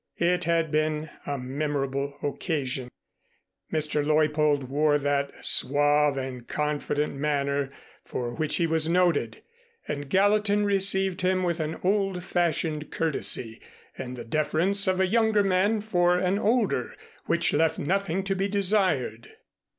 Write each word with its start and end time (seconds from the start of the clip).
It 0.17 0.45
had 0.45 0.71
been 0.71 1.11
a 1.27 1.37
memorable 1.37 2.17
occasion. 2.23 2.89
Mr. 3.71 4.03
Leuppold 4.03 4.63
wore 4.63 4.97
that 4.97 5.31
suave 5.45 6.17
and 6.17 6.47
confident 6.47 7.13
manner 7.15 7.69
for 8.03 8.33
which 8.33 8.55
he 8.55 8.65
was 8.65 8.89
noted 8.89 9.43
and 9.87 10.09
Gallatin 10.09 10.65
received 10.65 11.21
him 11.21 11.43
with 11.43 11.59
an 11.59 11.77
old 11.83 12.23
fashioned 12.23 12.89
courtesy 12.89 13.61
and 13.95 14.17
the 14.17 14.25
deference 14.25 14.87
of 14.87 14.99
a 14.99 15.05
younger 15.05 15.43
man 15.43 15.81
for 15.81 16.17
an 16.17 16.39
older, 16.39 16.95
which 17.27 17.53
left 17.53 17.77
nothing 17.77 18.23
to 18.23 18.33
be 18.35 18.47
desired. 18.47 19.29